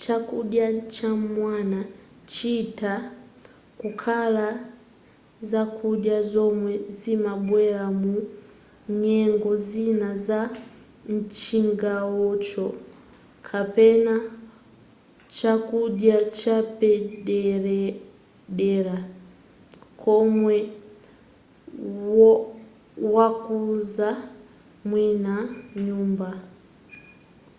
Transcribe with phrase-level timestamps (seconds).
[0.00, 1.78] chakudya cham'mawa
[2.32, 2.94] chitha
[3.80, 4.46] kukhala
[5.50, 8.14] zakudya zomwe zimabwera mu
[9.02, 10.40] nyengo zina za
[11.12, 12.66] mchigawocho
[13.48, 14.14] kapena
[15.36, 18.96] chakudya chapaderadera
[20.00, 20.56] chomwe
[23.16, 24.08] wakonza
[24.88, 25.34] mwini
[25.84, 26.28] nyumba